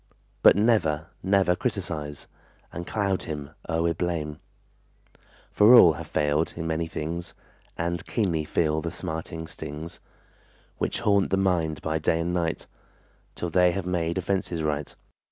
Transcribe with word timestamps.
But 0.41 0.55
never, 0.55 1.09
never 1.21 1.55
criticize 1.55 2.25
And 2.73 2.87
cloud 2.87 3.21
him 3.25 3.51
o'er 3.69 3.83
with 3.83 3.99
blame; 3.99 4.39
For 5.51 5.75
all 5.75 5.93
have 5.93 6.07
failed 6.07 6.53
in 6.55 6.65
many 6.65 6.87
things 6.87 7.35
And 7.77 8.03
keenly 8.07 8.43
feel 8.43 8.81
the 8.81 8.89
smarting 8.89 9.45
stings, 9.45 9.99
Which 10.79 11.01
haunt 11.01 11.29
the 11.29 11.37
mind 11.37 11.83
by 11.83 11.99
day 11.99 12.19
and 12.19 12.33
night 12.33 12.65
Till 13.35 13.51
they 13.51 13.73
have 13.73 13.85
made 13.85 14.17
offenses 14.17 14.63
right. 14.63 14.95